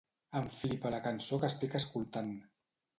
Em 0.39 0.47
flipa 0.61 0.93
la 0.97 1.01
cançó 1.09 1.41
que 1.45 1.53
estic 1.55 1.79
escoltant. 1.85 2.37